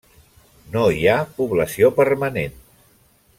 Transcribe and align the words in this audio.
No 0.75 0.85
hi 0.95 1.03
ha 1.11 1.17
població 1.41 1.93
permanent. 2.01 2.57